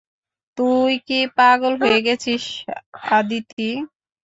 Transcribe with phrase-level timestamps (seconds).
[0.57, 2.43] তুই কি পাগল হয়ে গেছিস,
[3.11, 3.69] আদিতি?